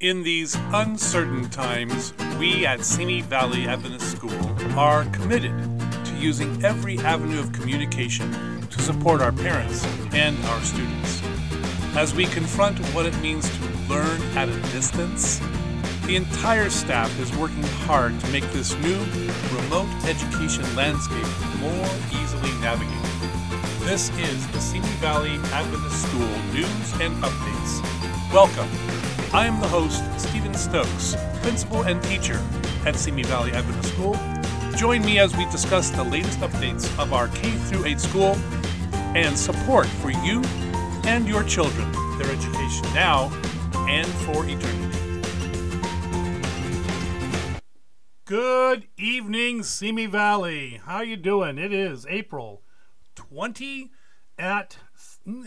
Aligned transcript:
In 0.00 0.22
these 0.22 0.56
uncertain 0.72 1.50
times, 1.50 2.14
we 2.38 2.64
at 2.64 2.86
Simi 2.86 3.20
Valley 3.20 3.68
Adventist 3.68 4.12
School 4.12 4.78
are 4.78 5.04
committed 5.12 5.52
to 6.06 6.14
using 6.16 6.64
every 6.64 6.98
avenue 7.00 7.38
of 7.38 7.52
communication 7.52 8.66
to 8.68 8.80
support 8.80 9.20
our 9.20 9.30
parents 9.30 9.84
and 10.14 10.42
our 10.46 10.62
students. 10.62 11.20
As 11.98 12.14
we 12.14 12.24
confront 12.24 12.78
what 12.94 13.04
it 13.04 13.14
means 13.20 13.46
to 13.58 13.64
learn 13.90 14.22
at 14.38 14.48
a 14.48 14.58
distance, 14.72 15.38
the 16.06 16.16
entire 16.16 16.70
staff 16.70 17.10
is 17.20 17.36
working 17.36 17.62
hard 17.84 18.18
to 18.20 18.26
make 18.28 18.50
this 18.52 18.74
new 18.78 18.98
remote 19.52 19.90
education 20.06 20.64
landscape 20.74 21.28
more 21.58 21.90
easily 22.22 22.52
navigated. 22.62 23.04
This 23.80 24.08
is 24.16 24.48
the 24.52 24.60
Simi 24.60 24.88
Valley 25.02 25.34
Adventist 25.52 26.08
School 26.08 26.54
News 26.54 27.00
and 27.02 27.22
Updates. 27.22 28.32
Welcome. 28.32 28.99
I 29.32 29.46
am 29.46 29.60
the 29.60 29.68
host, 29.68 30.02
Stephen 30.18 30.52
Stokes, 30.54 31.14
principal 31.40 31.82
and 31.82 32.02
teacher 32.02 32.42
at 32.84 32.96
Simi 32.96 33.22
Valley 33.22 33.52
Adventist 33.52 33.94
School. 33.94 34.18
Join 34.76 35.04
me 35.04 35.20
as 35.20 35.36
we 35.36 35.44
discuss 35.52 35.88
the 35.90 36.02
latest 36.02 36.40
updates 36.40 36.90
of 37.00 37.12
our 37.12 37.28
K 37.28 37.52
through 37.52 37.84
8 37.84 38.00
school 38.00 38.36
and 39.14 39.38
support 39.38 39.86
for 39.86 40.10
you 40.10 40.42
and 41.04 41.28
your 41.28 41.44
children, 41.44 41.92
their 42.18 42.28
education 42.28 42.92
now 42.92 43.30
and 43.88 44.08
for 44.08 44.44
eternity. 44.48 45.62
Good 48.24 48.88
evening, 48.98 49.62
Simi 49.62 50.06
Valley. 50.06 50.80
How 50.84 51.02
you 51.02 51.16
doing? 51.16 51.56
It 51.56 51.72
is 51.72 52.04
April 52.10 52.62
20 53.14 53.92
at 54.36 54.78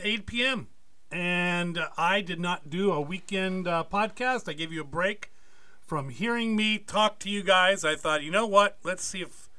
8 0.02 0.26
p.m 0.26 0.70
and 1.14 1.78
I 1.96 2.22
did 2.22 2.40
not 2.40 2.72
do 2.72 2.92
a 2.92 3.00
weekend 3.00 3.68
uh, 3.68 3.84
podcast. 3.92 4.50
I 4.50 4.54
gave 4.54 4.74
you 4.74 4.82
a 4.82 4.86
break 4.86 5.32
from 5.80 6.10
hearing 6.10 6.56
me 6.56 6.80
talk 6.80 7.20
to 7.20 7.30
you 7.30 7.44
guys. 7.44 7.86
I 7.86 7.96
thought, 7.96 8.24
you 8.24 8.32
know 8.32 8.48
what? 8.48 8.78
Let's 8.84 9.04
see 9.04 9.22
if 9.22 9.50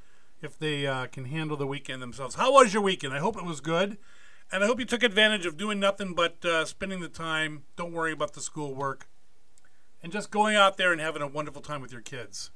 if 0.42 0.59
they 0.59 0.87
uh, 0.87 1.06
can 1.06 1.27
handle 1.27 1.56
the 1.56 1.67
weekend 1.67 2.03
themselves. 2.03 2.34
How 2.34 2.53
was 2.53 2.75
your 2.75 2.83
weekend? 2.83 3.14
I 3.14 3.20
hope 3.20 3.37
it 3.37 3.45
was 3.45 3.61
good, 3.61 3.97
and 4.51 4.64
I 4.64 4.67
hope 4.67 4.81
you 4.81 4.84
took 4.84 5.05
advantage 5.05 5.47
of 5.47 5.56
doing 5.56 5.79
nothing 5.79 6.12
but 6.12 6.45
uh, 6.45 6.64
spending 6.64 7.01
the 7.01 7.09
time. 7.09 7.62
Don't 7.77 7.92
worry 7.92 8.12
about 8.12 8.33
the 8.33 8.41
school 8.41 8.75
work, 8.75 9.07
and 10.03 10.12
just 10.12 10.33
going 10.33 10.57
out 10.57 10.77
there 10.77 10.91
and 10.91 11.01
having 11.01 11.23
a 11.23 11.29
wonderful 11.29 11.62
time 11.62 11.81
with 11.81 11.92
your 11.92 12.03
kids. 12.03 12.51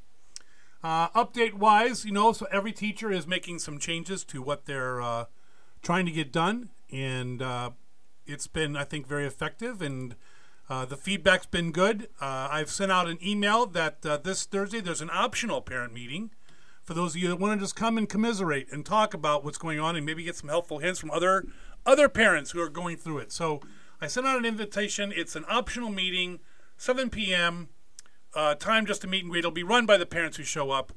Uh, 0.82 1.08
update 1.10 1.54
wise, 1.54 2.04
you 2.04 2.12
know, 2.12 2.32
so 2.32 2.46
every 2.50 2.72
teacher 2.72 3.12
is 3.12 3.26
making 3.26 3.60
some 3.60 3.78
changes 3.78 4.24
to 4.24 4.42
what 4.42 4.66
they're 4.66 5.00
uh, 5.00 5.24
trying 5.82 6.04
to 6.04 6.12
get 6.12 6.32
done, 6.32 6.70
and 6.90 7.40
uh, 7.40 7.70
it's 8.28 8.46
been, 8.46 8.76
I 8.76 8.84
think, 8.84 9.06
very 9.06 9.26
effective, 9.26 9.80
and 9.82 10.14
uh, 10.68 10.84
the 10.84 10.96
feedback's 10.96 11.46
been 11.46 11.72
good. 11.72 12.08
Uh, 12.20 12.48
I've 12.50 12.70
sent 12.70 12.92
out 12.92 13.08
an 13.08 13.18
email 13.24 13.66
that 13.66 14.04
uh, 14.04 14.18
this 14.18 14.44
Thursday 14.44 14.80
there's 14.80 15.00
an 15.00 15.10
optional 15.12 15.62
parent 15.62 15.94
meeting 15.94 16.30
for 16.88 16.94
those 16.94 17.14
of 17.14 17.20
you 17.20 17.28
that 17.28 17.36
want 17.36 17.58
to 17.58 17.62
just 17.62 17.76
come 17.76 17.98
and 17.98 18.08
commiserate 18.08 18.72
and 18.72 18.84
talk 18.84 19.12
about 19.12 19.44
what's 19.44 19.58
going 19.58 19.78
on 19.78 19.94
and 19.94 20.06
maybe 20.06 20.22
get 20.22 20.36
some 20.36 20.48
helpful 20.48 20.78
hints 20.78 20.98
from 20.98 21.10
other 21.10 21.46
other 21.84 22.08
parents 22.08 22.50
who 22.50 22.60
are 22.60 22.68
going 22.68 22.96
through 22.96 23.18
it. 23.18 23.32
So 23.32 23.60
I 24.00 24.06
sent 24.06 24.26
out 24.26 24.38
an 24.38 24.44
invitation. 24.44 25.12
It's 25.14 25.36
an 25.36 25.44
optional 25.48 25.90
meeting, 25.90 26.40
7 26.76 27.10
p.m. 27.10 27.68
Uh, 28.34 28.54
time 28.54 28.86
just 28.86 29.02
to 29.02 29.06
meet 29.06 29.22
and 29.22 29.30
greet. 29.30 29.40
It'll 29.40 29.50
be 29.50 29.62
run 29.62 29.84
by 29.84 29.96
the 29.96 30.06
parents 30.06 30.36
who 30.36 30.44
show 30.44 30.70
up, 30.70 30.92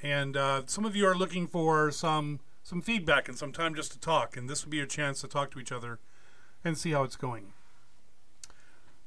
and 0.00 0.36
uh, 0.36 0.62
some 0.66 0.84
of 0.84 0.94
you 0.94 1.06
are 1.06 1.16
looking 1.16 1.46
for 1.46 1.90
some 1.90 2.40
some 2.62 2.80
feedback 2.80 3.28
and 3.28 3.36
some 3.36 3.52
time 3.52 3.74
just 3.74 3.90
to 3.92 3.98
talk. 3.98 4.36
And 4.36 4.48
this 4.48 4.64
will 4.64 4.70
be 4.70 4.76
your 4.76 4.86
chance 4.86 5.20
to 5.20 5.28
talk 5.28 5.50
to 5.52 5.60
each 5.60 5.72
other 5.72 5.98
and 6.64 6.76
see 6.76 6.92
how 6.92 7.02
it's 7.02 7.16
going. 7.16 7.52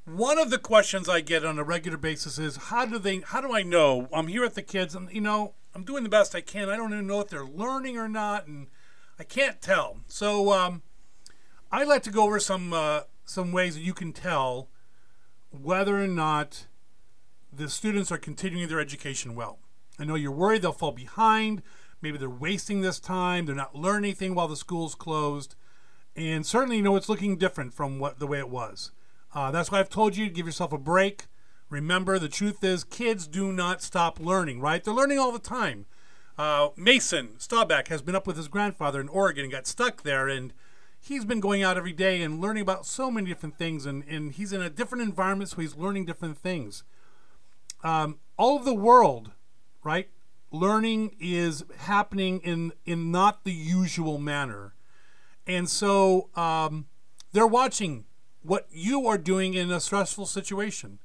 One 0.04 0.38
of 0.38 0.50
the 0.50 0.58
questions 0.58 1.08
I 1.08 1.20
get 1.20 1.44
on 1.44 1.58
a 1.58 1.64
regular 1.64 1.98
basis 1.98 2.38
is 2.38 2.56
how 2.56 2.86
do 2.86 2.98
they 2.98 3.20
how 3.20 3.40
do 3.40 3.52
I 3.52 3.62
know 3.62 4.08
I'm 4.12 4.28
here 4.28 4.42
with 4.42 4.54
the 4.54 4.62
kids 4.62 4.94
and 4.94 5.10
you 5.10 5.20
know 5.20 5.54
I'm 5.74 5.82
doing 5.82 6.04
the 6.04 6.08
best 6.08 6.34
I 6.34 6.40
can 6.40 6.68
I 6.68 6.76
don't 6.76 6.92
even 6.92 7.08
know 7.08 7.20
if 7.20 7.28
they're 7.28 7.44
learning 7.44 7.98
or 7.98 8.08
not 8.08 8.46
and 8.46 8.68
I 9.18 9.24
can't 9.24 9.60
tell 9.60 9.98
so 10.06 10.52
um, 10.52 10.82
I 11.72 11.82
like 11.82 12.04
to 12.04 12.10
go 12.10 12.22
over 12.22 12.38
some 12.38 12.72
uh, 12.72 13.00
some 13.24 13.50
ways 13.50 13.74
that 13.74 13.80
you 13.80 13.94
can 13.94 14.12
tell 14.12 14.68
whether 15.50 16.00
or 16.00 16.06
not 16.06 16.66
the 17.52 17.68
students 17.68 18.12
are 18.12 18.18
continuing 18.18 18.68
their 18.68 18.80
education 18.80 19.34
well. 19.34 19.58
I 19.98 20.04
know 20.04 20.14
you're 20.14 20.30
worried 20.30 20.62
they'll 20.62 20.72
fall 20.72 20.92
behind. 20.92 21.62
Maybe 22.00 22.18
they're 22.18 22.30
wasting 22.30 22.82
this 22.82 23.00
time. 23.00 23.46
They're 23.46 23.54
not 23.56 23.74
learning 23.74 24.10
anything 24.10 24.34
while 24.34 24.46
the 24.46 24.56
school's 24.56 24.94
closed 24.94 25.56
and 26.16 26.46
certainly 26.46 26.76
you 26.76 26.82
know 26.82 26.96
it's 26.96 27.08
looking 27.08 27.36
different 27.36 27.74
from 27.74 27.98
what 27.98 28.18
the 28.18 28.26
way 28.26 28.38
it 28.38 28.48
was. 28.48 28.90
Uh, 29.34 29.50
that's 29.50 29.70
why 29.70 29.80
I've 29.80 29.90
told 29.90 30.16
you 30.16 30.26
to 30.26 30.32
give 30.32 30.46
yourself 30.46 30.72
a 30.72 30.78
break. 30.78 31.24
Remember, 31.68 32.18
the 32.18 32.28
truth 32.28 32.62
is, 32.62 32.84
kids 32.84 33.26
do 33.26 33.52
not 33.52 33.82
stop 33.82 34.18
learning. 34.20 34.60
Right? 34.60 34.82
They're 34.82 34.94
learning 34.94 35.18
all 35.18 35.32
the 35.32 35.38
time. 35.38 35.86
Uh, 36.38 36.68
Mason 36.76 37.38
Staubach 37.38 37.88
has 37.88 38.02
been 38.02 38.14
up 38.14 38.26
with 38.26 38.36
his 38.36 38.48
grandfather 38.48 39.00
in 39.00 39.08
Oregon 39.08 39.44
and 39.44 39.52
got 39.52 39.66
stuck 39.66 40.02
there, 40.02 40.28
and 40.28 40.52
he's 41.00 41.24
been 41.24 41.40
going 41.40 41.62
out 41.62 41.76
every 41.76 41.92
day 41.92 42.22
and 42.22 42.40
learning 42.40 42.62
about 42.62 42.84
so 42.86 43.10
many 43.10 43.28
different 43.28 43.56
things. 43.58 43.86
And, 43.86 44.04
and 44.08 44.32
he's 44.32 44.52
in 44.52 44.60
a 44.60 44.70
different 44.70 45.02
environment, 45.02 45.50
so 45.50 45.60
he's 45.60 45.76
learning 45.76 46.04
different 46.04 46.36
things. 46.36 46.84
Um, 47.82 48.18
all 48.36 48.56
of 48.56 48.64
the 48.64 48.74
world, 48.74 49.32
right? 49.82 50.08
Learning 50.50 51.16
is 51.20 51.64
happening 51.78 52.40
in 52.40 52.72
in 52.84 53.10
not 53.10 53.44
the 53.44 53.52
usual 53.52 54.18
manner. 54.18 54.74
And 55.46 55.68
so 55.68 56.30
um, 56.34 56.86
they're 57.32 57.46
watching 57.46 58.04
what 58.42 58.66
you 58.70 59.06
are 59.06 59.18
doing 59.18 59.54
in 59.54 59.70
a 59.70 59.80
stressful 59.80 60.26
situation. 60.26 60.98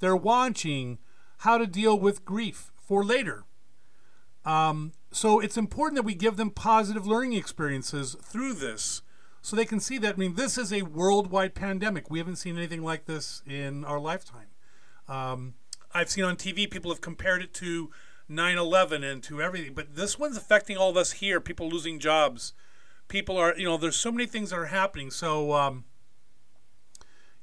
They're 0.00 0.16
watching 0.16 0.98
how 1.38 1.58
to 1.58 1.66
deal 1.66 1.98
with 1.98 2.24
grief 2.24 2.72
for 2.76 3.04
later. 3.04 3.44
Um, 4.44 4.92
so 5.10 5.40
it's 5.40 5.56
important 5.56 5.96
that 5.96 6.04
we 6.04 6.14
give 6.14 6.36
them 6.36 6.50
positive 6.50 7.06
learning 7.06 7.34
experiences 7.34 8.16
through 8.22 8.54
this 8.54 9.02
so 9.42 9.56
they 9.56 9.64
can 9.64 9.80
see 9.80 9.98
that. 9.98 10.14
I 10.14 10.18
mean, 10.18 10.34
this 10.34 10.58
is 10.58 10.72
a 10.72 10.82
worldwide 10.82 11.54
pandemic. 11.54 12.10
We 12.10 12.18
haven't 12.18 12.36
seen 12.36 12.56
anything 12.56 12.82
like 12.82 13.06
this 13.06 13.42
in 13.46 13.84
our 13.84 14.00
lifetime. 14.00 14.48
Um, 15.08 15.54
I've 15.92 16.10
seen 16.10 16.24
on 16.24 16.36
TV 16.36 16.70
people 16.70 16.90
have 16.90 17.00
compared 17.00 17.42
it 17.42 17.54
to 17.54 17.90
9 18.28 18.58
11 18.58 19.02
and 19.02 19.22
to 19.22 19.40
everything, 19.40 19.74
but 19.74 19.96
this 19.96 20.18
one's 20.18 20.36
affecting 20.36 20.76
all 20.76 20.90
of 20.90 20.96
us 20.96 21.12
here, 21.12 21.40
people 21.40 21.68
losing 21.68 21.98
jobs 21.98 22.52
people 23.08 23.36
are 23.36 23.54
you 23.58 23.64
know 23.64 23.76
there's 23.76 23.96
so 23.96 24.12
many 24.12 24.26
things 24.26 24.50
that 24.50 24.58
are 24.58 24.66
happening. 24.66 25.10
So 25.10 25.52
um, 25.52 25.84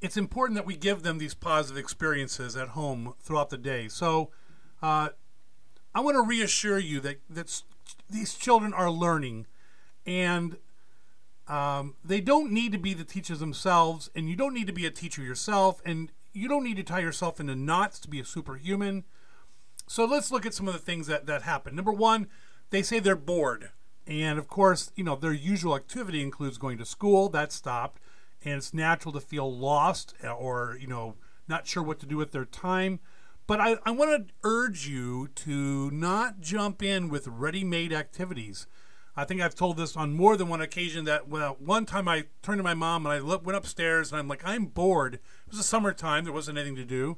it's 0.01 0.17
important 0.17 0.55
that 0.55 0.65
we 0.65 0.75
give 0.75 1.03
them 1.03 1.17
these 1.17 1.33
positive 1.33 1.77
experiences 1.77 2.55
at 2.55 2.69
home 2.69 3.13
throughout 3.21 3.49
the 3.49 3.57
day. 3.57 3.87
So 3.87 4.31
uh, 4.81 5.09
i 5.93 5.99
want 5.99 6.15
to 6.15 6.21
reassure 6.21 6.77
you 6.77 6.99
that 6.99 7.21
that 7.29 7.63
these 8.09 8.35
children 8.35 8.73
are 8.73 8.91
learning 8.91 9.47
and 10.05 10.57
um, 11.47 11.95
they 12.03 12.21
don't 12.21 12.51
need 12.51 12.71
to 12.71 12.77
be 12.77 12.93
the 12.93 13.03
teachers 13.03 13.39
themselves 13.39 14.09
and 14.15 14.29
you 14.29 14.35
don't 14.35 14.53
need 14.53 14.67
to 14.67 14.73
be 14.73 14.85
a 14.85 14.91
teacher 14.91 15.21
yourself 15.21 15.81
and 15.85 16.11
you 16.33 16.47
don't 16.47 16.63
need 16.63 16.77
to 16.77 16.83
tie 16.83 16.99
yourself 16.99 17.39
into 17.39 17.55
knots 17.55 17.99
to 17.99 18.09
be 18.09 18.19
a 18.19 18.25
superhuman. 18.25 19.05
So 19.87 20.05
let's 20.05 20.31
look 20.31 20.45
at 20.45 20.53
some 20.53 20.67
of 20.67 20.73
the 20.73 20.79
things 20.79 21.07
that, 21.07 21.27
that 21.27 21.43
happen 21.43 21.75
number 21.75 21.91
one 21.91 22.27
they 22.71 22.81
say 22.81 22.99
they're 22.99 23.15
bored 23.15 23.69
and 24.07 24.37
of 24.37 24.47
course, 24.47 24.91
you 24.95 25.03
know, 25.03 25.15
their 25.15 25.33
usual 25.33 25.75
activity 25.75 26.21
includes 26.21 26.57
going 26.57 26.77
to 26.77 26.85
school, 26.85 27.29
that 27.29 27.51
stopped, 27.51 27.99
and 28.43 28.55
it's 28.55 28.73
natural 28.73 29.13
to 29.13 29.19
feel 29.19 29.51
lost 29.51 30.13
uh, 30.23 30.31
or, 30.31 30.77
you 30.79 30.87
know, 30.87 31.15
not 31.47 31.67
sure 31.67 31.83
what 31.83 31.99
to 31.99 32.05
do 32.05 32.17
with 32.17 32.31
their 32.31 32.45
time. 32.45 32.99
But 33.47 33.61
I, 33.61 33.77
I 33.85 33.91
want 33.91 34.27
to 34.27 34.33
urge 34.43 34.87
you 34.87 35.29
to 35.35 35.91
not 35.91 36.41
jump 36.41 36.81
in 36.81 37.09
with 37.09 37.27
ready 37.27 37.63
made 37.63 37.93
activities. 37.93 38.67
I 39.15 39.23
think 39.23 39.39
I've 39.39 39.55
told 39.55 39.77
this 39.77 39.95
on 39.95 40.13
more 40.13 40.35
than 40.35 40.49
one 40.49 40.61
occasion 40.61 41.05
that 41.05 41.27
well, 41.27 41.55
one 41.59 41.85
time 41.85 42.07
I 42.07 42.25
turned 42.41 42.59
to 42.59 42.63
my 42.63 42.73
mom 42.73 43.05
and 43.05 43.13
I 43.13 43.21
went 43.21 43.55
upstairs 43.55 44.11
and 44.11 44.19
I'm 44.19 44.27
like, 44.27 44.41
I'm 44.43 44.65
bored. 44.65 45.15
It 45.15 45.21
was 45.49 45.57
the 45.57 45.63
summertime, 45.63 46.23
there 46.23 46.33
wasn't 46.33 46.57
anything 46.57 46.75
to 46.75 46.85
do. 46.85 47.17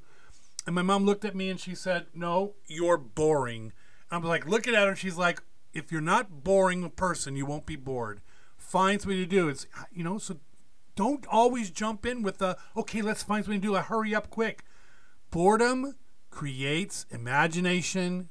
And 0.66 0.76
my 0.76 0.82
mom 0.82 1.06
looked 1.06 1.26
at 1.26 1.36
me 1.36 1.50
and 1.50 1.60
she 1.60 1.74
said, 1.74 2.08
No, 2.14 2.54
you're 2.68 2.98
boring. 2.98 3.72
I'm 4.12 4.22
like 4.22 4.46
looking 4.46 4.76
at 4.76 4.88
her 4.88 4.96
she's 4.96 5.18
like, 5.18 5.42
if 5.78 5.92
you're 5.92 6.02
not 6.02 6.44
boring 6.44 6.84
a 6.84 6.90
person, 6.90 7.36
you 7.36 7.46
won't 7.46 7.66
be 7.66 7.76
bored. 7.76 8.22
Find 8.58 9.00
something 9.00 9.18
to 9.18 9.26
do. 9.26 9.48
It's 9.48 9.68
you 9.92 10.04
know, 10.04 10.18
so 10.18 10.38
don't 10.96 11.26
always 11.28 11.70
jump 11.70 12.06
in 12.06 12.24
with 12.24 12.40
the 12.40 12.58
okay, 12.76 13.02
let's 13.02 13.24
find 13.24 13.46
something 13.46 13.62
to 13.62 13.68
do. 13.68 13.76
A 13.76 13.82
hurry 13.82 14.16
up 14.16 14.30
quick. 14.30 14.64
Boredom 15.30 15.96
creates 16.32 17.06
imagination, 17.12 18.30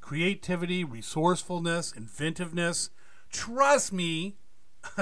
creativity, 0.00 0.84
resourcefulness, 0.84 1.92
inventiveness. 1.92 2.90
Trust 3.30 3.92
me. 3.92 4.36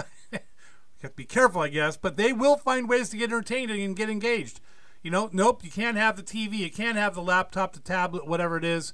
have 1.03 1.13
to 1.13 1.17
be 1.17 1.25
careful, 1.25 1.63
I 1.63 1.69
guess, 1.69 1.97
but 1.97 2.17
they 2.17 2.33
will 2.33 2.57
find 2.57 2.89
ways 2.89 3.11
to 3.11 3.17
get 3.17 3.31
entertained 3.31 3.71
and 3.71 3.97
get 3.97 4.11
engaged. 4.11 4.61
You 5.03 5.11
know, 5.11 5.31
nope, 5.33 5.63
you 5.63 5.71
can't 5.71 5.97
have 5.97 6.17
the 6.17 6.23
TV, 6.23 6.59
you 6.59 6.71
can't 6.71 6.99
have 6.99 7.15
the 7.15 7.23
laptop, 7.23 7.73
the 7.73 7.81
tablet, 7.81 8.27
whatever 8.27 8.57
it 8.57 8.65
is. 8.65 8.93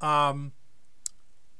Um, 0.00 0.52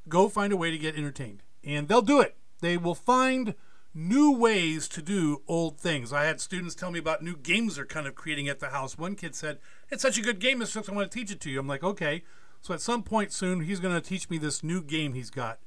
go 0.09 0.29
find 0.29 0.53
a 0.53 0.57
way 0.57 0.71
to 0.71 0.79
get 0.79 0.97
entertained. 0.97 1.43
And 1.63 1.89
they'll 1.89 2.03
do 2.03 2.21
it. 2.21 2.37
They 2.61 2.77
will 2.77 2.95
find 2.95 3.55
new 3.95 4.33
ways 4.33 4.89
to 4.89 5.03
do 5.03 5.43
old 5.47 5.79
things. 5.79 6.13
I 6.13 6.25
had 6.25 6.41
students 6.41 6.75
tell 6.75 6.91
me 6.91 6.99
about 6.99 7.23
new 7.23 7.37
games 7.37 7.77
they're 7.77 7.87
kind 7.87 8.07
of 8.07 8.15
creating 8.15 8.49
at 8.49 8.59
the 8.59 8.71
house. 8.71 8.99
One 8.99 9.15
kid 9.15 9.35
said, 9.35 9.59
It's 9.91 10.03
such 10.03 10.19
a 10.19 10.23
good 10.23 10.41
game, 10.41 10.61
Mr. 10.61 10.67
Six, 10.67 10.89
I 10.89 10.93
want 10.93 11.11
to 11.11 11.19
teach 11.19 11.31
it 11.31 11.41
to 11.41 11.51
you. 11.51 11.61
I'm 11.61 11.69
like, 11.69 11.85
Okay. 11.85 12.25
So 12.61 12.73
at 12.73 12.81
some 12.81 13.03
point 13.03 13.31
soon, 13.31 13.61
he's 13.61 13.79
going 13.79 13.95
to 13.95 14.01
teach 14.01 14.31
me 14.31 14.39
this 14.39 14.65
new 14.65 14.83
game 14.83 15.13
he's 15.13 15.29
got. 15.29 15.59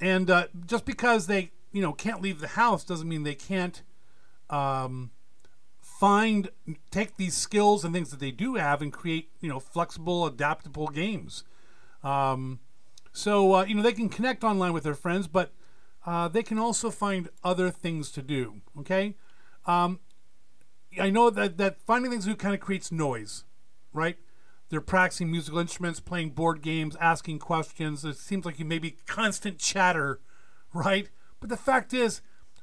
And 0.00 0.30
uh, 0.30 0.46
just 0.64 0.86
because 0.86 1.26
they, 1.26 1.52
you 1.72 1.82
know, 1.82 1.92
can't 1.92 2.22
leave 2.22 2.40
the 2.40 2.48
house 2.48 2.84
doesn't 2.84 3.06
mean 3.06 3.22
they 3.22 3.34
can't 3.34 3.82
um, 4.48 5.10
find, 5.78 6.48
take 6.90 7.18
these 7.18 7.36
skills 7.36 7.84
and 7.84 7.92
things 7.92 8.10
that 8.10 8.18
they 8.18 8.30
do 8.30 8.54
have 8.54 8.80
and 8.80 8.90
create, 8.90 9.28
you 9.42 9.50
know, 9.50 9.60
flexible, 9.60 10.24
adaptable 10.24 10.88
games. 10.88 11.44
Um, 12.02 12.60
so, 13.12 13.54
uh, 13.54 13.64
you 13.64 13.74
know, 13.74 13.82
they 13.82 13.92
can 13.92 14.08
connect 14.08 14.44
online 14.44 14.72
with 14.72 14.84
their 14.84 14.94
friends, 14.94 15.26
but 15.26 15.52
uh, 16.06 16.28
they 16.28 16.42
can 16.42 16.58
also 16.58 16.90
find 16.90 17.28
other 17.44 17.70
things 17.70 18.10
to 18.12 18.22
do. 18.22 18.60
Okay. 18.78 19.16
Um, 19.66 20.00
I 20.98 21.10
know 21.10 21.30
that, 21.30 21.56
that 21.58 21.80
finding 21.82 22.10
things 22.10 22.24
to 22.24 22.30
do 22.30 22.36
kind 22.36 22.54
of 22.54 22.60
creates 22.60 22.90
noise, 22.90 23.44
right? 23.92 24.16
They're 24.70 24.80
practicing 24.80 25.30
musical 25.30 25.58
instruments, 25.58 26.00
playing 26.00 26.30
board 26.30 26.62
games, 26.62 26.96
asking 27.00 27.40
questions. 27.40 28.04
It 28.04 28.16
seems 28.16 28.44
like 28.44 28.58
you 28.58 28.64
may 28.64 28.78
be 28.78 28.96
constant 29.06 29.58
chatter, 29.58 30.20
right? 30.72 31.08
But 31.40 31.48
the 31.48 31.56
fact 31.56 31.92
is, 31.92 32.22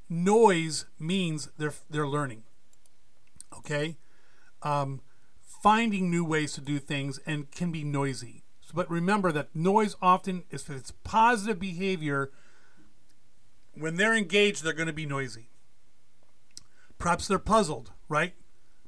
noise 0.10 0.86
means 1.00 1.50
they're 1.58 1.74
they're 1.90 2.08
learning. 2.08 2.44
Okay, 3.58 3.98
um, 4.62 5.02
finding 5.42 6.10
new 6.10 6.24
ways 6.24 6.54
to 6.54 6.62
do 6.62 6.80
things 6.80 7.20
and 7.26 7.52
can 7.52 7.72
be 7.72 7.84
noisy. 7.84 8.44
But 8.74 8.90
remember 8.90 9.32
that 9.32 9.56
noise 9.56 9.96
often, 10.02 10.44
if 10.50 10.70
it's 10.70 10.92
positive 11.04 11.60
behavior, 11.60 12.32
when 13.74 13.96
they're 13.96 14.16
engaged, 14.16 14.64
they're 14.64 14.74
going 14.74 14.88
to 14.88 14.94
be 14.94 15.06
noisy. 15.06 15.50
Perhaps 16.98 17.28
they're 17.28 17.40
puzzled, 17.40 17.92
right? 18.10 18.34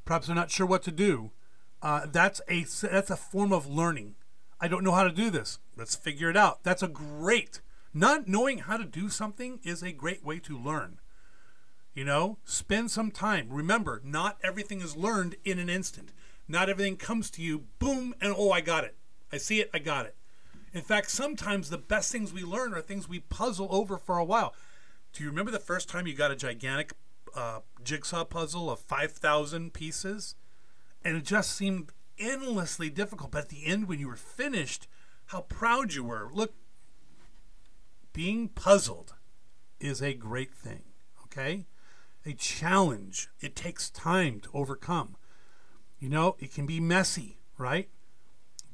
Perhaps 0.05 0.27
they're 0.27 0.35
not 0.35 0.51
sure 0.51 0.65
what 0.65 0.83
to 0.83 0.91
do 0.91 1.31
uh, 1.81 2.05
that's 2.11 2.41
a 2.49 2.65
that's 2.87 3.09
a 3.09 3.17
form 3.17 3.53
of 3.53 3.67
learning. 3.67 4.15
I 4.59 4.67
don't 4.67 4.83
know 4.83 4.91
how 4.91 5.03
to 5.03 5.11
do 5.11 5.29
this. 5.29 5.59
Let's 5.77 5.95
figure 5.95 6.29
it 6.29 6.37
out. 6.37 6.63
That's 6.63 6.83
a 6.83 6.87
great. 6.87 7.61
Not 7.93 8.27
knowing 8.27 8.59
how 8.59 8.77
to 8.77 8.85
do 8.85 9.09
something 9.09 9.59
is 9.63 9.81
a 9.81 9.91
great 9.91 10.23
way 10.23 10.39
to 10.39 10.57
learn. 10.57 10.99
You 11.93 12.05
know, 12.05 12.37
spend 12.43 12.91
some 12.91 13.11
time. 13.11 13.47
Remember, 13.49 14.01
not 14.03 14.37
everything 14.43 14.81
is 14.81 14.95
learned 14.95 15.35
in 15.43 15.57
an 15.57 15.69
instant. 15.69 16.11
Not 16.47 16.69
everything 16.69 16.97
comes 16.97 17.29
to 17.31 17.41
you, 17.41 17.65
boom, 17.79 18.13
and 18.21 18.33
oh, 18.37 18.51
I 18.51 18.61
got 18.61 18.83
it. 18.83 18.95
I 19.31 19.37
see 19.37 19.59
it, 19.59 19.69
I 19.73 19.79
got 19.79 20.05
it. 20.05 20.15
In 20.73 20.81
fact, 20.81 21.09
sometimes 21.11 21.69
the 21.69 21.77
best 21.77 22.11
things 22.11 22.31
we 22.31 22.43
learn 22.43 22.73
are 22.73 22.81
things 22.81 23.09
we 23.09 23.19
puzzle 23.19 23.67
over 23.71 23.97
for 23.97 24.17
a 24.17 24.23
while. 24.23 24.53
Do 25.13 25.23
you 25.23 25.29
remember 25.29 25.51
the 25.51 25.59
first 25.59 25.89
time 25.89 26.05
you 26.05 26.13
got 26.13 26.31
a 26.31 26.35
gigantic 26.35 26.93
uh, 27.35 27.61
jigsaw 27.83 28.23
puzzle 28.25 28.69
of 28.69 28.79
5,000 28.79 29.73
pieces? 29.73 30.35
and 31.03 31.17
it 31.17 31.23
just 31.23 31.51
seemed 31.51 31.91
endlessly 32.17 32.89
difficult. 32.89 33.31
But 33.31 33.43
at 33.43 33.49
the 33.49 33.65
end, 33.65 33.87
when 33.87 33.99
you 33.99 34.07
were 34.07 34.15
finished, 34.15 34.87
how 35.27 35.41
proud 35.41 35.93
you 35.93 36.03
were. 36.03 36.29
Look, 36.31 36.53
being 38.13 38.49
puzzled 38.49 39.13
is 39.79 40.01
a 40.01 40.13
great 40.13 40.53
thing, 40.53 40.83
okay? 41.23 41.65
A 42.25 42.33
challenge. 42.33 43.29
It 43.39 43.55
takes 43.55 43.89
time 43.89 44.39
to 44.41 44.49
overcome. 44.53 45.15
You 45.99 46.09
know, 46.09 46.35
it 46.39 46.53
can 46.53 46.65
be 46.65 46.79
messy, 46.79 47.37
right? 47.57 47.89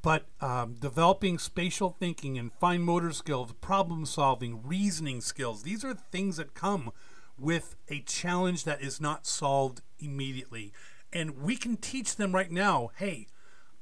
But 0.06 0.26
um, 0.40 0.74
developing 0.74 1.36
spatial 1.36 1.90
thinking 1.90 2.38
and 2.38 2.52
fine 2.52 2.82
motor 2.82 3.10
skills, 3.10 3.52
problem 3.60 4.06
solving, 4.06 4.62
reasoning 4.64 5.20
skills, 5.20 5.64
these 5.64 5.84
are 5.84 5.94
things 5.94 6.36
that 6.36 6.54
come 6.54 6.92
with 7.36 7.74
a 7.88 8.02
challenge 8.02 8.62
that 8.62 8.80
is 8.80 9.00
not 9.00 9.26
solved 9.26 9.82
immediately. 9.98 10.72
And 11.12 11.42
we 11.42 11.56
can 11.56 11.76
teach 11.76 12.14
them 12.14 12.32
right 12.32 12.52
now 12.52 12.92
hey, 12.98 13.26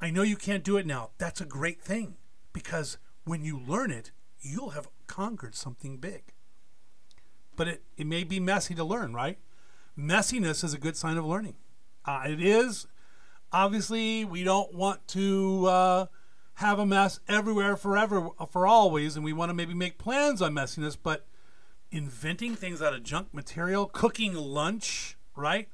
I 0.01 0.11
know 0.11 0.23
you 0.23 0.37
can't 0.37 0.65
do 0.65 0.79
it 0.79 0.87
now. 0.87 1.11
That's 1.19 1.43
a 1.43 1.45
great 1.45 1.83
thing 1.83 2.15
because 2.55 2.97
when 3.25 3.45
you 3.45 3.61
learn 3.61 3.91
it, 3.91 4.11
you'll 4.41 4.71
have 4.71 4.89
conquered 5.07 5.55
something 5.55 5.99
big. 5.99 6.33
But 7.55 7.69
it, 7.69 7.83
it 7.99 8.07
may 8.07 8.25
be 8.25 8.41
messy 8.41 8.75
to 8.77 8.85
learn, 8.85 9.13
right? 9.13 9.37
Messiness 9.95 10.65
is 10.65 10.73
a 10.73 10.79
good 10.79 10.97
sign 10.97 11.19
of 11.19 11.27
learning. 11.27 11.57
Uh, 12.07 12.23
it 12.27 12.43
is. 12.43 12.87
Obviously, 13.55 14.25
we 14.25 14.43
don't 14.43 14.75
want 14.75 15.07
to 15.09 15.67
uh, 15.67 16.07
have 16.55 16.79
a 16.79 16.87
mess 16.87 17.21
everywhere 17.29 17.77
forever, 17.77 18.31
for 18.51 18.67
always, 18.67 19.15
and 19.15 19.25
we 19.25 19.33
want 19.33 19.51
to 19.51 19.55
maybe 19.55 19.75
make 19.75 19.97
plans 19.97 20.43
on 20.43 20.53
messiness, 20.53 20.97
but 21.01 21.27
inventing 21.93 22.57
things 22.57 22.83
out 22.83 22.93
of 22.93 23.05
junk 23.05 23.33
material, 23.33 23.87
cooking 23.87 24.35
lunch, 24.35 25.17
right? 25.37 25.69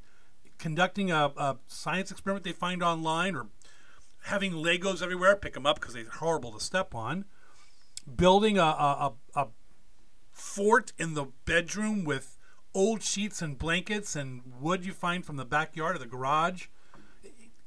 conducting 0.61 1.11
a, 1.11 1.32
a 1.37 1.56
science 1.67 2.12
experiment 2.12 2.44
they 2.44 2.53
find 2.53 2.82
online 2.82 3.35
or 3.35 3.49
having 4.25 4.53
Legos 4.53 5.03
everywhere, 5.03 5.35
pick 5.35 5.55
them 5.55 5.67
up 5.67 5.81
because 5.81 5.94
they're 5.94 6.05
horrible 6.05 6.53
to 6.53 6.61
step 6.61 6.94
on. 6.94 7.25
Building 8.15 8.59
a, 8.59 8.62
a, 8.62 9.12
a, 9.35 9.49
fort 10.31 10.93
in 10.99 11.15
the 11.15 11.27
bedroom 11.44 12.05
with 12.05 12.38
old 12.73 13.03
sheets 13.03 13.43
and 13.43 13.59
blankets 13.59 14.17
and 14.17 14.41
wood 14.61 14.87
you 14.87 14.93
find 14.93 15.25
from 15.25 15.37
the 15.37 15.44
backyard 15.44 15.97
or 15.97 15.99
the 15.99 16.06
garage. 16.06 16.67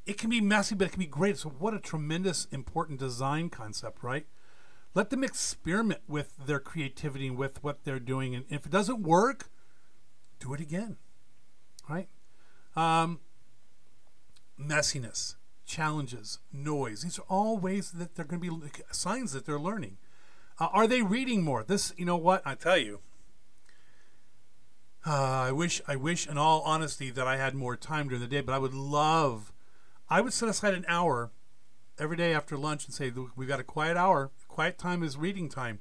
It, 0.06 0.18
can 0.18 0.30
be 0.30 0.42
messy, 0.42 0.76
but 0.76 0.88
it 0.88 0.92
can 0.92 1.00
be 1.00 1.06
great. 1.06 1.38
So, 1.38 1.50
what 1.50 1.74
a 1.74 1.80
tremendous, 1.80 2.46
important 2.52 3.00
design 3.00 3.50
concept, 3.50 4.04
right? 4.04 4.26
Let 4.94 5.10
them 5.10 5.24
experiment 5.24 6.02
with 6.08 6.34
their 6.46 6.60
creativity 6.60 7.28
and 7.28 7.38
with 7.38 7.64
what 7.64 7.84
they're 7.84 8.00
doing. 8.00 8.36
And 8.36 8.46
if 8.50 8.66
it 8.66 8.72
doesn't 8.72 9.02
work, 9.02 9.50
do 10.40 10.54
it 10.54 10.62
again, 10.62 10.98
right? 11.90 12.10
Um, 12.76 13.20
messiness, 14.60 15.36
challenges, 15.66 16.40
noise. 16.52 17.04
These 17.04 17.18
are 17.18 17.26
all 17.30 17.58
ways 17.58 17.92
that 17.92 18.16
they're 18.16 18.26
going 18.26 18.42
to 18.42 18.60
be 18.60 18.70
signs 18.92 19.32
that 19.32 19.46
they're 19.46 19.60
learning. 19.60 19.98
Uh, 20.60 20.68
are 20.72 20.88
they 20.88 21.02
reading 21.02 21.44
more? 21.44 21.64
This, 21.64 21.94
you 21.98 22.06
know 22.06 22.18
what? 22.18 22.42
I 22.46 22.56
tell 22.56 22.78
you. 22.78 23.00
Uh, 25.06 25.46
I 25.48 25.52
wish, 25.52 25.82
I 25.88 25.96
wish, 25.96 26.28
in 26.28 26.38
all 26.38 26.62
honesty, 26.62 27.10
that 27.12 27.28
I 27.28 27.38
had 27.38 27.56
more 27.56 27.76
time 27.76 28.08
during 28.08 28.22
the 28.22 28.28
day. 28.28 28.42
But 28.42 28.54
I 28.54 28.58
would 28.58 28.74
love, 28.74 29.53
I 30.10 30.22
would 30.22 30.34
set 30.34 30.50
aside 30.50 30.74
an 30.74 30.86
hour 30.88 31.32
every 31.98 32.18
day 32.18 32.34
after 32.34 32.58
lunch 32.58 32.86
and 32.86 32.94
say, 32.94 33.12
"We've 33.36 33.48
got 33.48 33.60
a 33.60 33.64
quiet 33.64 33.98
hour. 33.98 34.32
Quiet 34.48 34.78
time 34.78 35.04
is 35.04 35.18
reading 35.18 35.50
time. 35.50 35.80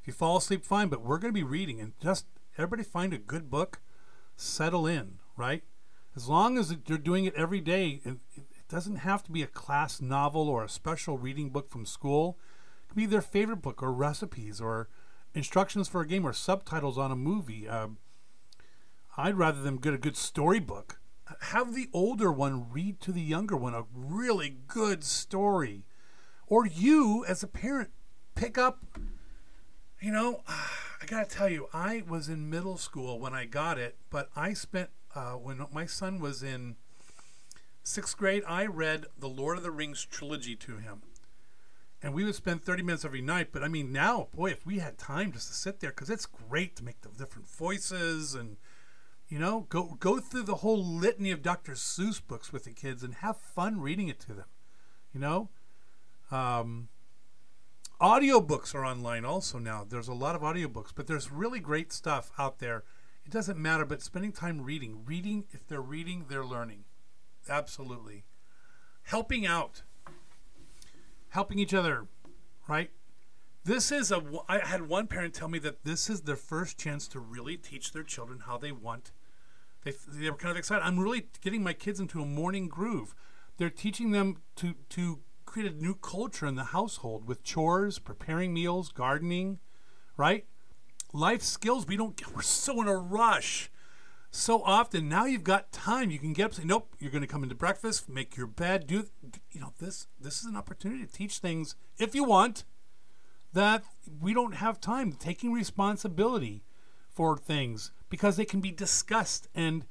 If 0.00 0.06
you 0.06 0.12
fall 0.12 0.38
asleep, 0.38 0.64
fine. 0.64 0.88
But 0.88 1.02
we're 1.02 1.18
going 1.18 1.32
to 1.32 1.38
be 1.38 1.42
reading, 1.42 1.80
and 1.80 1.92
just 2.00 2.26
everybody 2.56 2.82
find 2.82 3.12
a 3.12 3.18
good 3.18 3.50
book, 3.50 3.80
settle 4.36 4.86
in, 4.86 5.18
right? 5.36 5.64
as 6.16 6.28
long 6.28 6.58
as 6.58 6.74
they're 6.86 6.98
doing 6.98 7.24
it 7.24 7.34
every 7.34 7.60
day, 7.60 8.00
it, 8.04 8.16
it 8.36 8.68
doesn't 8.68 8.96
have 8.96 9.22
to 9.24 9.32
be 9.32 9.42
a 9.42 9.46
class 9.46 10.00
novel 10.00 10.48
or 10.48 10.64
a 10.64 10.68
special 10.68 11.18
reading 11.18 11.50
book 11.50 11.70
from 11.70 11.86
school. 11.86 12.38
It 12.84 12.88
could 12.88 12.96
be 12.96 13.06
their 13.06 13.22
favorite 13.22 13.62
book 13.62 13.82
or 13.82 13.92
recipes 13.92 14.60
or 14.60 14.88
instructions 15.34 15.88
for 15.88 16.00
a 16.00 16.06
game 16.06 16.26
or 16.26 16.32
subtitles 16.32 16.98
on 16.98 17.12
a 17.12 17.16
movie. 17.16 17.68
Uh, 17.68 17.88
I'd 19.16 19.36
rather 19.38 19.62
them 19.62 19.78
get 19.78 19.94
a 19.94 19.98
good 19.98 20.16
storybook. 20.16 20.99
Have 21.40 21.74
the 21.74 21.88
older 21.92 22.32
one 22.32 22.70
read 22.70 23.00
to 23.00 23.12
the 23.12 23.20
younger 23.20 23.56
one 23.56 23.74
a 23.74 23.84
really 23.92 24.56
good 24.66 25.04
story. 25.04 25.84
Or 26.46 26.66
you, 26.66 27.24
as 27.26 27.42
a 27.42 27.46
parent, 27.46 27.90
pick 28.34 28.58
up. 28.58 28.84
You 30.00 30.12
know, 30.12 30.42
I 30.48 31.06
got 31.06 31.28
to 31.28 31.36
tell 31.36 31.48
you, 31.48 31.68
I 31.72 32.02
was 32.06 32.28
in 32.28 32.50
middle 32.50 32.76
school 32.76 33.18
when 33.18 33.34
I 33.34 33.44
got 33.46 33.78
it, 33.78 33.96
but 34.10 34.30
I 34.36 34.52
spent 34.52 34.90
uh, 35.14 35.32
when 35.32 35.64
my 35.72 35.86
son 35.86 36.20
was 36.20 36.42
in 36.42 36.76
sixth 37.82 38.16
grade, 38.16 38.42
I 38.46 38.66
read 38.66 39.06
the 39.18 39.28
Lord 39.28 39.56
of 39.56 39.62
the 39.62 39.70
Rings 39.70 40.04
trilogy 40.04 40.54
to 40.56 40.76
him. 40.76 41.02
And 42.02 42.14
we 42.14 42.24
would 42.24 42.34
spend 42.34 42.62
30 42.62 42.82
minutes 42.82 43.04
every 43.04 43.20
night. 43.20 43.48
But 43.52 43.62
I 43.62 43.68
mean, 43.68 43.92
now, 43.92 44.28
boy, 44.34 44.50
if 44.50 44.64
we 44.64 44.78
had 44.78 44.96
time 44.96 45.32
just 45.32 45.48
to 45.48 45.54
sit 45.54 45.80
there, 45.80 45.90
because 45.90 46.08
it's 46.08 46.26
great 46.26 46.76
to 46.76 46.84
make 46.84 47.00
the 47.02 47.08
different 47.08 47.48
voices 47.48 48.34
and, 48.34 48.56
you 49.30 49.38
know, 49.38 49.66
go, 49.68 49.96
go 49.98 50.20
through 50.20 50.42
the 50.42 50.56
whole 50.56 50.84
litany 50.84 51.30
of 51.30 51.42
Dr. 51.42 51.72
Seuss 51.72 52.20
books 52.24 52.52
with 52.52 52.64
the 52.64 52.72
kids 52.72 53.02
and 53.02 53.14
have 53.14 53.38
fun 53.38 53.80
reading 53.80 54.08
it 54.08 54.20
to 54.20 54.34
them, 54.34 54.46
you 55.14 55.20
know? 55.20 55.48
Um, 56.30 56.88
audiobooks 58.00 58.74
are 58.74 58.84
online 58.84 59.24
also 59.24 59.58
now. 59.58 59.86
There's 59.88 60.08
a 60.08 60.12
lot 60.12 60.34
of 60.34 60.42
audiobooks, 60.42 60.92
but 60.94 61.06
there's 61.06 61.30
really 61.30 61.60
great 61.60 61.92
stuff 61.92 62.30
out 62.38 62.58
there 62.58 62.84
it 63.30 63.32
doesn't 63.32 63.58
matter, 63.58 63.84
but 63.84 64.02
spending 64.02 64.32
time 64.32 64.62
reading. 64.62 65.04
Reading, 65.04 65.44
if 65.52 65.66
they're 65.66 65.80
reading, 65.80 66.26
they're 66.28 66.44
learning. 66.44 66.84
Absolutely. 67.48 68.24
Helping 69.04 69.46
out. 69.46 69.82
Helping 71.28 71.58
each 71.58 71.74
other, 71.74 72.08
right? 72.66 72.90
This 73.62 73.92
is 73.92 74.10
a. 74.10 74.22
I 74.48 74.66
had 74.66 74.88
one 74.88 75.06
parent 75.06 75.34
tell 75.34 75.48
me 75.48 75.60
that 75.60 75.84
this 75.84 76.10
is 76.10 76.22
their 76.22 76.34
first 76.34 76.76
chance 76.76 77.06
to 77.08 77.20
really 77.20 77.56
teach 77.56 77.92
their 77.92 78.02
children 78.02 78.40
how 78.46 78.58
they 78.58 78.72
want. 78.72 79.12
They, 79.84 79.92
they 80.08 80.30
were 80.30 80.36
kind 80.36 80.50
of 80.50 80.56
excited. 80.56 80.84
I'm 80.84 80.98
really 80.98 81.28
getting 81.40 81.62
my 81.62 81.72
kids 81.72 82.00
into 82.00 82.20
a 82.20 82.26
morning 82.26 82.68
groove. 82.68 83.14
They're 83.56 83.70
teaching 83.70 84.10
them 84.10 84.38
to, 84.56 84.74
to 84.90 85.20
create 85.46 85.70
a 85.70 85.74
new 85.74 85.94
culture 85.94 86.46
in 86.46 86.54
the 86.54 86.64
household 86.64 87.26
with 87.26 87.42
chores, 87.42 87.98
preparing 87.98 88.52
meals, 88.54 88.90
gardening, 88.90 89.58
right? 90.16 90.44
life 91.12 91.42
skills 91.42 91.86
we 91.86 91.96
don't 91.96 92.34
we're 92.34 92.42
so 92.42 92.80
in 92.80 92.88
a 92.88 92.96
rush 92.96 93.70
so 94.30 94.62
often 94.62 95.08
now 95.08 95.24
you've 95.24 95.44
got 95.44 95.72
time 95.72 96.10
you 96.10 96.18
can 96.18 96.32
get 96.32 96.46
up 96.46 96.54
say 96.54 96.62
nope 96.64 96.94
you're 96.98 97.10
going 97.10 97.22
to 97.22 97.26
come 97.26 97.42
into 97.42 97.54
breakfast 97.54 98.08
make 98.08 98.36
your 98.36 98.46
bed 98.46 98.86
do 98.86 99.04
you 99.50 99.60
know 99.60 99.72
this 99.78 100.06
this 100.20 100.40
is 100.40 100.44
an 100.44 100.56
opportunity 100.56 101.04
to 101.04 101.12
teach 101.12 101.38
things 101.38 101.74
if 101.98 102.14
you 102.14 102.22
want 102.22 102.64
that 103.52 103.82
we 104.20 104.32
don't 104.32 104.54
have 104.54 104.80
time 104.80 105.12
taking 105.12 105.52
responsibility 105.52 106.62
for 107.08 107.36
things 107.36 107.90
because 108.10 108.36
they 108.36 108.44
can 108.44 108.60
be 108.60 108.70
discussed 108.70 109.48
and 109.54 109.86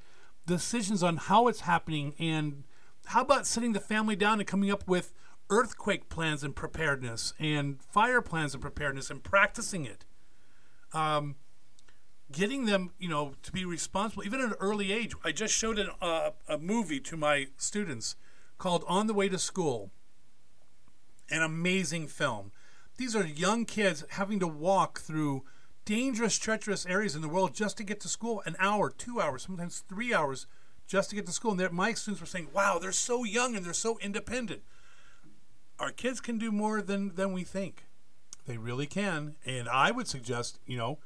decisions 0.45 1.01
on 1.01 1.17
how 1.17 1.47
it's 1.47 1.61
happening. 1.61 2.13
And 2.19 2.65
how 3.05 3.21
about 3.21 3.47
sitting 3.47 3.73
the 3.73 3.79
family 3.79 4.15
down 4.15 4.39
and 4.39 4.47
coming 4.47 4.69
up 4.69 4.87
with 4.87 5.13
earthquake 5.49 6.09
plans 6.09 6.43
and 6.43 6.55
preparedness 6.55 7.33
and 7.39 7.81
fire 7.81 8.21
plans 8.21 8.53
and 8.53 8.61
preparedness 8.61 9.09
and 9.09 9.23
practicing 9.23 9.85
it? 9.85 10.05
Um, 10.93 11.35
getting 12.31 12.65
them 12.65 12.91
you 12.99 13.09
know 13.09 13.33
to 13.41 13.51
be 13.51 13.65
responsible. 13.65 14.23
Even 14.25 14.41
at 14.41 14.47
an 14.47 14.55
early 14.59 14.91
age 14.91 15.13
i 15.23 15.31
just 15.31 15.53
showed 15.53 15.79
an, 15.79 15.89
uh, 16.01 16.31
a 16.47 16.57
movie 16.57 16.99
to 16.99 17.17
my 17.17 17.47
students 17.57 18.15
called 18.57 18.83
on 18.87 19.07
the 19.07 19.13
way 19.13 19.29
to 19.29 19.39
school. 19.39 19.91
An 21.31 21.41
amazing 21.41 22.07
film. 22.07 22.51
These 22.97 23.15
are 23.15 23.25
young 23.25 23.65
kids 23.65 24.03
having 24.09 24.39
to 24.39 24.47
walk 24.47 24.99
through 24.99 25.45
dangerous, 25.89 26.37
treacherous 26.37 26.85
areas 26.85 27.15
in 27.15 27.23
the 27.23 27.27
world 27.27 27.55
just 27.55 27.75
to 27.75 27.83
get 27.83 27.99
to 27.99 28.07
school 28.07 28.43
an 28.45 28.55
hour, 28.59 28.91
two 28.91 29.19
hours, 29.19 29.41
sometimes 29.41 29.83
three 29.89 30.13
hours 30.13 30.45
just 30.85 31.09
to 31.09 31.15
get 31.15 31.25
to 31.25 31.31
school. 31.31 31.59
And 31.59 31.71
my 31.71 31.93
students 31.93 32.21
were 32.21 32.27
saying, 32.27 32.49
wow, 32.53 32.77
they're 32.77 32.91
so 32.91 33.23
young 33.23 33.55
and 33.55 33.65
they're 33.65 33.73
so 33.73 33.97
independent. 33.97 34.61
Our 35.79 35.89
kids 35.89 36.21
can 36.21 36.37
do 36.37 36.51
more 36.51 36.83
than, 36.83 37.15
than 37.15 37.33
we 37.33 37.43
think. 37.43 37.85
They 38.45 38.57
really 38.57 38.85
can. 38.85 39.33
And 39.47 39.67
I 39.67 39.89
would 39.89 40.07
suggest, 40.07 40.59
you 40.67 40.77
know, 40.77 40.99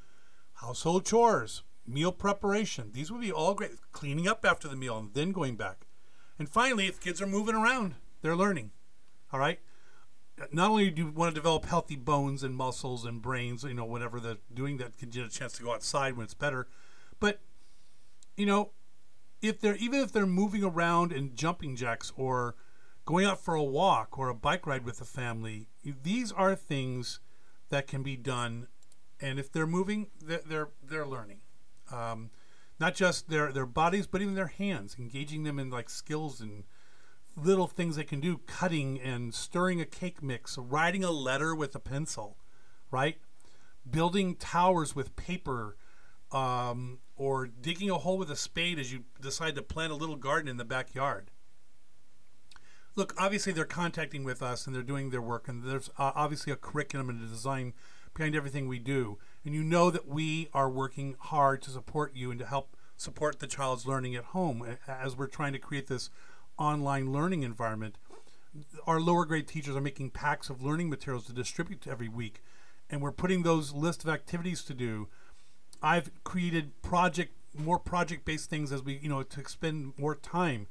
household 0.56 1.06
chores, 1.06 1.64
meal 1.88 2.12
preparation. 2.12 2.92
These 2.92 3.10
would 3.10 3.22
be 3.22 3.32
all 3.32 3.54
great. 3.54 3.72
Cleaning 3.94 4.28
up 4.28 4.44
after 4.44 4.68
the 4.68 4.76
meal 4.76 4.98
and 4.98 5.14
then 5.14 5.32
going 5.32 5.56
back. 5.56 5.86
And 6.38 6.50
finally, 6.50 6.88
if 6.88 7.00
kids 7.00 7.22
are 7.22 7.28
moving 7.28 7.56
around, 7.56 7.96
they're 8.22 8.36
learning. 8.36 8.72
All 9.32 9.40
right 9.40 9.62
not 10.52 10.72
only 10.72 10.90
do 10.90 11.04
you 11.04 11.12
want 11.12 11.34
to 11.34 11.40
develop 11.40 11.66
healthy 11.66 11.96
bones 11.96 12.44
and 12.44 12.56
muscles 12.56 13.06
and 13.06 13.22
brains, 13.22 13.64
you 13.64 13.74
know, 13.74 13.86
whatever 13.86 14.20
they're 14.20 14.38
doing 14.54 14.78
that 14.78 14.98
can 14.98 15.10
get 15.10 15.26
a 15.26 15.30
chance 15.30 15.54
to 15.54 15.64
go 15.64 15.74
outside 15.74 16.16
when 16.16 16.24
it's 16.24 16.34
better, 16.34 16.68
but 17.20 17.40
you 18.36 18.46
know, 18.46 18.72
if 19.42 19.60
they're 19.60 19.76
even 19.76 20.00
if 20.00 20.12
they're 20.12 20.26
moving 20.26 20.64
around 20.64 21.12
and 21.12 21.36
jumping 21.36 21.76
jacks 21.76 22.12
or 22.16 22.56
going 23.06 23.26
out 23.26 23.44
for 23.44 23.56
a 23.56 23.64
walk 23.64 24.18
or 24.18 24.30
a 24.30 24.36
bike 24.36 24.66
ride 24.66 24.86
with 24.86 24.98
the 24.98 25.06
family, 25.06 25.68
these 25.84 26.32
are 26.32 26.56
things 26.56 27.20
that 27.70 27.88
can 27.88 28.02
be 28.02 28.16
done, 28.16 28.68
and 29.20 29.40
if 29.40 29.52
they're 29.52 29.68
moving, 29.68 30.08
they're 30.22 30.42
they're, 30.46 30.70
they're 30.82 31.06
learning. 31.06 31.42
Um, 31.92 32.32
not 32.80 32.96
just 32.96 33.30
their 33.30 33.52
their 33.52 33.66
bodies, 33.66 34.08
but 34.08 34.22
even 34.22 34.36
their 34.36 34.48
hands, 34.48 34.96
engaging 34.98 35.44
them 35.44 35.60
in 35.60 35.70
like 35.70 35.90
skills 35.90 36.42
and 36.42 36.64
little 37.36 37.68
things 37.68 37.96
they 37.96 38.04
can 38.04 38.20
do 38.20 38.40
cutting 38.46 39.00
and 39.00 39.34
stirring 39.34 39.82
a 39.82 39.86
cake 39.86 40.22
mix, 40.22 40.58
writing 40.58 41.04
a 41.04 41.12
letter 41.12 41.56
with 41.56 41.76
a 41.76 41.80
pencil, 41.80 42.38
right? 42.92 43.18
Building 43.90 44.36
towers 44.36 44.96
with 44.96 45.16
paper, 45.16 45.78
um, 46.32 47.00
or 47.16 47.48
digging 47.48 47.90
a 47.90 47.98
hole 47.98 48.18
with 48.18 48.32
a 48.32 48.36
spade 48.36 48.80
as 48.80 48.92
you 48.92 49.04
decide 49.22 49.56
to 49.56 49.62
plant 49.62 49.92
a 49.92 49.96
little 49.96 50.16
garden 50.16 50.50
in 50.50 50.58
the 50.58 50.66
backyard. 50.66 51.30
Look, 52.96 53.14
obviously 53.18 53.54
they're 53.54 53.66
contacting 53.66 54.24
with 54.24 54.42
us 54.42 54.66
and 54.66 54.76
they're 54.76 54.84
doing 54.84 55.10
their 55.10 55.22
work, 55.22 55.48
and 55.48 55.64
there's 55.64 55.90
uh, 55.98 56.12
obviously 56.16 56.54
a 56.54 56.56
curriculum 56.56 57.10
and 57.10 57.24
a 57.24 57.28
design 57.28 57.74
behind 58.14 58.36
everything 58.36 58.68
we 58.68 58.80
do. 58.80 59.18
And 59.46 59.56
you 59.56 59.64
know 59.64 59.90
that 59.90 60.08
we 60.08 60.50
are 60.54 60.70
working 60.70 61.16
hard 61.20 61.62
to 61.64 61.72
support 61.72 62.16
you 62.16 62.30
and 62.30 62.40
to 62.40 62.46
help 62.46 62.76
support 62.96 63.40
the 63.40 63.48
child's 63.48 63.88
learning 63.88 64.16
at 64.16 64.26
home 64.26 64.78
as 64.88 65.18
we're 65.18 65.28
trying 65.28 65.54
to 65.54 65.60
create 65.60 65.88
this 65.88 66.10
online 66.58 67.12
learning 67.12 67.44
environment, 67.44 67.96
our 68.86 69.00
lower 69.00 69.26
grade 69.26 69.48
teachers 69.48 69.76
are 69.76 69.82
making 69.82 70.12
packs 70.12 70.50
of 70.50 70.62
learning 70.62 70.90
materials 70.90 71.26
to 71.26 71.34
distribute 71.34 71.88
every 71.88 72.08
week, 72.08 72.44
and 72.90 73.02
we're 73.02 73.12
putting 73.12 73.44
those 73.44 73.74
list 73.74 74.04
of 74.04 74.10
activities 74.10 74.64
to 74.64 74.74
do. 74.74 75.08
I've 75.82 76.12
created 76.24 76.82
project 76.82 77.34
more 77.56 77.78
project 77.78 78.26
based 78.26 78.50
things 78.50 78.72
as 78.72 78.82
we 78.82 78.98
you 78.98 79.10
know 79.10 79.24
to 79.24 79.48
spend 79.48 79.94
more 79.98 80.16
time. 80.16 80.68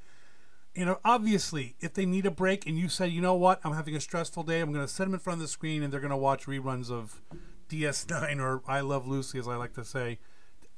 You 0.74 0.86
know, 0.86 1.00
obviously, 1.04 1.76
if 1.80 1.92
they 1.92 2.06
need 2.06 2.24
a 2.24 2.30
break 2.30 2.66
and 2.66 2.78
you 2.78 2.88
say, 2.88 3.06
you 3.06 3.20
know 3.20 3.34
what, 3.34 3.60
I'm 3.62 3.74
having 3.74 3.94
a 3.94 4.00
stressful 4.00 4.44
day, 4.44 4.60
I'm 4.60 4.72
going 4.72 4.84
to 4.84 4.90
set 4.90 5.04
them 5.04 5.12
in 5.12 5.20
front 5.20 5.36
of 5.36 5.42
the 5.42 5.48
screen 5.48 5.82
and 5.82 5.92
they're 5.92 6.00
going 6.00 6.12
to 6.12 6.16
watch 6.16 6.46
reruns 6.46 6.90
of 6.90 7.20
DS9 7.68 8.40
or 8.40 8.62
I 8.66 8.80
Love 8.80 9.06
Lucy, 9.06 9.38
as 9.38 9.46
I 9.46 9.56
like 9.56 9.74
to 9.74 9.84
say, 9.84 10.18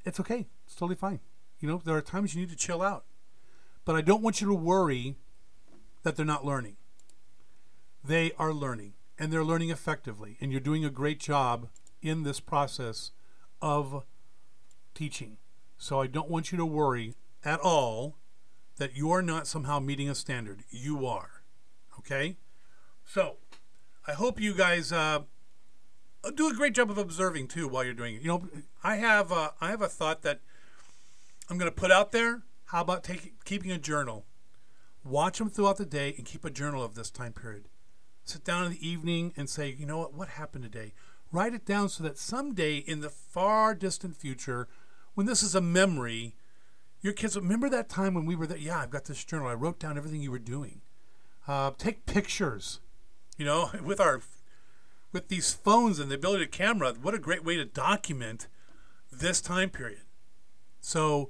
it's 0.03 0.19
okay. 0.19 0.47
It's 0.65 0.75
totally 0.75 0.97
fine. 0.97 1.21
You 1.61 1.69
know, 1.69 1.81
there 1.83 1.95
are 1.95 2.01
times 2.01 2.35
you 2.35 2.41
need 2.41 2.49
to 2.49 2.57
chill 2.57 2.81
out. 2.81 3.05
But 3.85 3.95
I 3.95 4.01
don't 4.01 4.23
want 4.23 4.41
you 4.41 4.47
to 4.47 4.53
worry 4.53 5.15
that 6.03 6.15
they're 6.15 6.25
not 6.25 6.45
learning. 6.45 6.75
They 8.03 8.31
are 8.37 8.53
learning, 8.53 8.93
and 9.17 9.31
they're 9.31 9.43
learning 9.43 9.69
effectively, 9.69 10.37
and 10.41 10.51
you're 10.51 10.59
doing 10.59 10.83
a 10.83 10.89
great 10.89 11.19
job 11.19 11.69
in 12.01 12.23
this 12.23 12.39
process 12.39 13.11
of 13.61 14.03
teaching. 14.93 15.37
So 15.77 16.01
I 16.01 16.07
don't 16.07 16.29
want 16.29 16.51
you 16.51 16.57
to 16.57 16.65
worry 16.65 17.13
at 17.43 17.59
all 17.59 18.17
that 18.77 18.95
you 18.95 19.11
are 19.11 19.21
not 19.21 19.47
somehow 19.47 19.79
meeting 19.79 20.09
a 20.09 20.15
standard. 20.15 20.63
You 20.69 21.05
are. 21.05 21.41
Okay? 21.99 22.37
So 23.05 23.37
I 24.07 24.13
hope 24.13 24.39
you 24.39 24.53
guys 24.53 24.91
uh, 24.91 25.21
do 26.35 26.49
a 26.49 26.53
great 26.53 26.73
job 26.73 26.89
of 26.91 26.97
observing 26.97 27.47
too 27.47 27.67
while 27.67 27.83
you're 27.83 27.93
doing 27.93 28.15
it. 28.15 28.21
You 28.21 28.27
know, 28.27 28.49
I 28.83 28.97
have 28.97 29.31
uh, 29.31 29.51
I 29.61 29.69
have 29.69 29.81
a 29.81 29.87
thought 29.87 30.21
that 30.23 30.41
I'm 31.49 31.57
going 31.57 31.71
to 31.71 31.75
put 31.75 31.91
out 31.91 32.11
there 32.11 32.43
how 32.65 32.81
about 32.81 33.03
taking 33.03 33.33
keeping 33.43 33.71
a 33.71 33.77
journal? 33.77 34.25
Watch 35.03 35.37
them 35.37 35.49
throughout 35.49 35.77
the 35.77 35.85
day 35.85 36.15
and 36.17 36.25
keep 36.25 36.43
a 36.43 36.49
journal 36.49 36.83
of 36.83 36.95
this 36.95 37.11
time 37.11 37.33
period. 37.33 37.69
Sit 38.23 38.43
down 38.43 38.65
in 38.65 38.71
the 38.71 38.87
evening 38.87 39.33
and 39.37 39.47
say, 39.47 39.75
you 39.77 39.85
know 39.85 39.99
what, 39.99 40.13
what 40.15 40.29
happened 40.29 40.63
today? 40.63 40.93
Write 41.31 41.53
it 41.53 41.65
down 41.65 41.89
so 41.89 42.03
that 42.03 42.17
someday 42.17 42.77
in 42.77 43.01
the 43.01 43.09
far 43.09 43.75
distant 43.75 44.15
future, 44.15 44.67
when 45.13 45.27
this 45.27 45.43
is 45.43 45.53
a 45.53 45.61
memory, 45.61 46.35
your 47.01 47.13
kids 47.13 47.35
remember 47.35 47.69
that 47.69 47.87
time 47.87 48.15
when 48.15 48.25
we 48.25 48.35
were 48.35 48.47
there. 48.47 48.57
Yeah, 48.57 48.79
I've 48.79 48.89
got 48.89 49.05
this 49.05 49.23
journal. 49.23 49.47
I 49.47 49.53
wrote 49.53 49.79
down 49.79 49.95
everything 49.95 50.21
you 50.21 50.31
were 50.31 50.39
doing. 50.39 50.81
Uh, 51.47 51.71
take 51.77 52.07
pictures. 52.07 52.79
You 53.37 53.45
know, 53.45 53.69
with 53.83 53.99
our 53.99 54.21
with 55.11 55.27
these 55.27 55.53
phones 55.53 55.99
and 55.99 56.09
the 56.09 56.15
ability 56.15 56.45
to 56.45 56.51
camera, 56.51 56.93
what 56.99 57.13
a 57.13 57.19
great 57.19 57.45
way 57.45 57.55
to 57.57 57.65
document 57.65 58.47
this 59.11 59.39
time 59.39 59.69
period. 59.69 60.01
So 60.81 61.29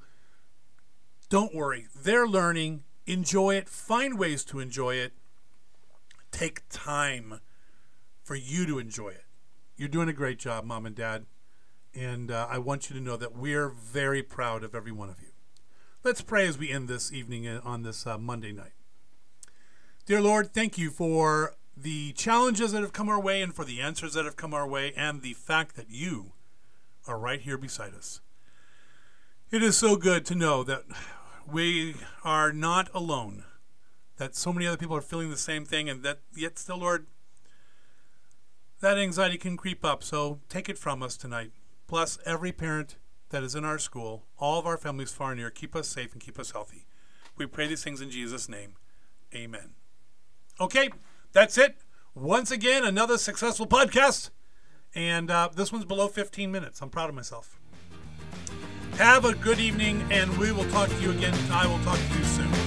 don't 1.29 1.53
worry. 1.53 1.88
They're 1.96 2.27
learning. 2.27 2.84
Enjoy 3.05 3.55
it. 3.55 3.70
Find 3.70 4.17
ways 4.17 4.44
to 4.46 4.60
enjoy 4.60 4.96
it. 4.96 5.13
Take 6.32 6.67
time 6.70 7.39
for 8.24 8.36
you 8.36 8.65
to 8.65 8.79
enjoy 8.79 9.10
it. 9.10 9.25
You're 9.77 9.89
doing 9.89 10.10
a 10.10 10.13
great 10.13 10.39
job, 10.39 10.65
mom 10.65 10.86
and 10.86 10.96
dad. 10.96 11.25
And 11.94 12.32
uh, 12.32 12.48
I 12.50 12.58
want 12.58 12.89
you 12.89 12.96
to 12.96 13.01
know 13.01 13.15
that 13.17 13.38
we're 13.38 13.70
very 13.70 14.22
proud 14.22 14.63
of 14.63 14.75
every 14.75 14.91
one 14.91 15.10
of 15.10 15.22
you. 15.22 15.29
Let's 16.03 16.22
pray 16.22 16.48
as 16.48 16.58
we 16.58 16.72
end 16.72 16.88
this 16.88 17.12
evening 17.12 17.48
uh, 17.48 17.62
on 17.63 17.84
this 17.84 18.05
uh, 18.05 18.17
Monday 18.17 18.51
night. 18.51 18.74
Dear 20.05 20.22
Lord, 20.22 20.53
thank 20.53 20.77
you 20.77 20.91
for 20.91 21.55
the 21.75 22.13
challenges 22.13 22.72
that 22.72 22.82
have 22.82 22.94
come 22.94 23.10
our 23.10 23.20
way 23.20 23.41
and 23.41 23.55
for 23.55 23.65
the 23.65 23.82
answers 23.82 24.13
that 24.13 24.25
have 24.25 24.36
come 24.36 24.53
our 24.53 24.67
way 24.67 24.94
and 24.96 25.22
the 25.22 25.34
fact 25.34 25.75
that 25.75 25.89
you 25.89 26.34
are 27.08 27.17
right 27.17 27.41
here 27.41 27.58
beside 27.58 27.94
us. 27.94 28.22
It 29.51 29.63
is 29.63 29.77
so 29.77 29.96
good 29.96 30.25
to 30.25 30.36
know 30.36 30.63
that 30.63 30.84
we 31.52 31.96
are 32.24 32.52
not 32.52 32.90
alone, 32.94 33.44
that 34.18 34.36
so 34.36 34.52
many 34.54 34.68
other 34.68 34.78
people 34.78 34.96
are 34.96 35.02
feeling 35.02 35.30
the 35.30 35.38
same 35.38 35.66
thing, 35.66 35.90
and 35.90 36.04
that 36.04 36.20
yet 36.36 36.58
still, 36.58 36.78
Lord, 36.78 37.08
that 38.82 38.98
anxiety 38.98 39.38
can 39.38 39.58
creep 39.58 39.84
up. 39.84 40.04
So 40.04 40.40
take 40.50 40.70
it 40.70 40.78
from 40.78 41.02
us 41.02 41.18
tonight. 41.18 41.52
Plus, 41.88 42.18
every 42.25 42.52
parent 42.52 42.98
that 43.30 43.44
is 43.44 43.56
in 43.56 43.66
our 43.66 43.80
school, 43.80 44.25
all 44.38 44.60
of 44.60 44.66
our 44.66 44.78
families 44.78 45.12
far 45.12 45.32
and 45.32 45.40
near, 45.40 45.50
keep 45.50 45.75
us 45.75 45.88
safe 45.88 46.14
and 46.14 46.22
keep 46.22 46.40
us 46.40 46.52
healthy. 46.52 46.86
We 47.38 47.46
pray 47.46 47.68
these 47.68 47.84
things 47.84 48.02
in 48.02 48.10
Jesus' 48.10 48.48
name. 48.48 48.75
Amen. 49.34 49.72
Okay, 50.60 50.90
that's 51.34 51.58
it. 51.58 51.78
Once 52.14 52.50
again, 52.50 52.86
another 52.86 53.18
successful 53.18 53.68
podcast. 53.68 54.30
And 54.94 55.30
uh, 55.30 55.50
this 55.54 55.72
one's 55.72 55.84
below 55.84 56.08
15 56.08 56.50
minutes. 56.52 56.82
I'm 56.82 56.90
proud 56.90 57.10
of 57.10 57.16
myself. 57.16 57.60
Have 58.98 59.25
a 59.25 59.36
good 59.36 59.60
evening, 59.60 60.08
and 60.10 60.38
we 60.38 60.54
will 60.54 60.64
talk 60.70 60.88
to 60.88 61.02
you 61.02 61.12
again. 61.12 61.36
I 61.52 61.68
will 61.68 61.80
talk 61.80 61.98
to 61.98 62.18
you 62.18 62.24
soon. 62.24 62.64